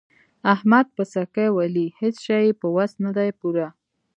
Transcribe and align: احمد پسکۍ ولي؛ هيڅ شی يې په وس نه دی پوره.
احمد 0.53 0.85
پسکۍ 0.95 1.47
ولي؛ 1.53 1.87
هيڅ 1.99 2.15
شی 2.25 2.41
يې 2.45 2.53
په 2.61 2.67
وس 2.75 2.91
نه 3.05 3.11
دی 3.17 3.29
پوره. 3.39 3.67